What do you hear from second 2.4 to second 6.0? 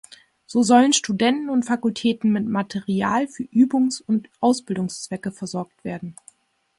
Material für Übungs- und Ausbildungszwecke versorgt